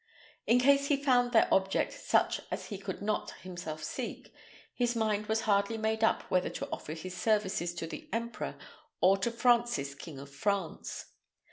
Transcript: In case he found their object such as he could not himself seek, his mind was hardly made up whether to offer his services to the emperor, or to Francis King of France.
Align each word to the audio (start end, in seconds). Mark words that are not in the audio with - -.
In 0.47 0.57
case 0.57 0.87
he 0.87 0.97
found 0.97 1.31
their 1.31 1.47
object 1.53 1.93
such 1.93 2.41
as 2.49 2.69
he 2.69 2.79
could 2.79 3.03
not 3.03 3.33
himself 3.43 3.83
seek, 3.83 4.33
his 4.73 4.95
mind 4.95 5.27
was 5.27 5.41
hardly 5.41 5.77
made 5.77 6.03
up 6.03 6.23
whether 6.23 6.49
to 6.49 6.67
offer 6.71 6.93
his 6.95 7.15
services 7.15 7.75
to 7.75 7.85
the 7.85 8.09
emperor, 8.11 8.57
or 8.99 9.15
to 9.17 9.29
Francis 9.29 9.93
King 9.93 10.17
of 10.17 10.31
France. 10.33 11.05